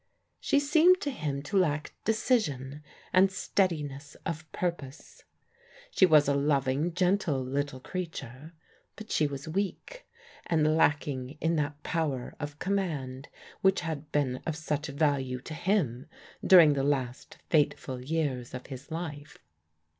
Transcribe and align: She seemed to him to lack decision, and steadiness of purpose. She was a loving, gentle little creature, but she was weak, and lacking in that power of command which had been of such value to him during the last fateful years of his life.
She 0.39 0.59
seemed 0.59 0.99
to 1.01 1.11
him 1.11 1.43
to 1.43 1.59
lack 1.59 1.93
decision, 2.05 2.81
and 3.13 3.31
steadiness 3.31 4.17
of 4.25 4.51
purpose. 4.51 5.23
She 5.91 6.07
was 6.07 6.27
a 6.27 6.33
loving, 6.33 6.95
gentle 6.95 7.39
little 7.45 7.79
creature, 7.79 8.53
but 8.95 9.11
she 9.11 9.27
was 9.27 9.47
weak, 9.47 10.07
and 10.47 10.75
lacking 10.75 11.37
in 11.39 11.55
that 11.57 11.83
power 11.83 12.33
of 12.39 12.57
command 12.57 13.27
which 13.61 13.81
had 13.81 14.11
been 14.11 14.37
of 14.43 14.55
such 14.55 14.87
value 14.87 15.39
to 15.41 15.53
him 15.53 16.07
during 16.43 16.73
the 16.73 16.81
last 16.81 17.37
fateful 17.51 18.01
years 18.03 18.55
of 18.55 18.65
his 18.65 18.89
life. 18.89 19.37